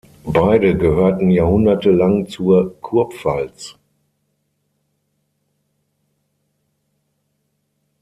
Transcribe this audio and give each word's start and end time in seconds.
Beide 0.25 0.75
gehörten 0.75 1.29
jahrhundertelang 1.29 2.27
zur 2.27 2.75
Kurpfalz. 2.81 3.75